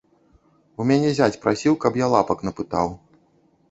[0.79, 2.87] У мяне зяць прасіў, каб я лапак напытаў.